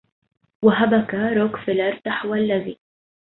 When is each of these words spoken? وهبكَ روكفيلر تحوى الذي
وهبكَ 0.61 1.13
روكفيلر 1.13 1.97
تحوى 2.05 2.39
الذي 2.39 2.79